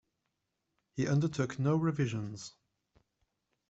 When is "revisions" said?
1.75-2.55